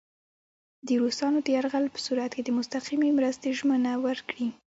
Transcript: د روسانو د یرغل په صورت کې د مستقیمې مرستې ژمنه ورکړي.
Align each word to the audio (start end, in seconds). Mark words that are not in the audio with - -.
د 0.85 0.87
روسانو 1.01 1.39
د 1.43 1.47
یرغل 1.55 1.85
په 1.91 1.99
صورت 2.05 2.31
کې 2.33 2.41
د 2.45 2.49
مستقیمې 2.57 3.09
مرستې 3.17 3.49
ژمنه 3.59 3.91
ورکړي. 4.07 4.47